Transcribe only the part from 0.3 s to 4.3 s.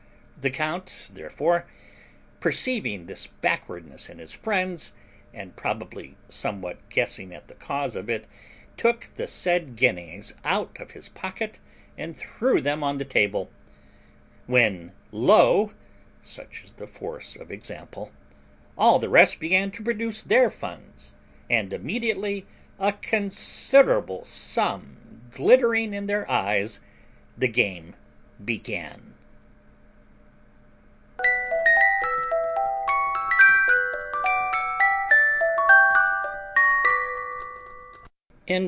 The count, therefore, perceiving this backwardness in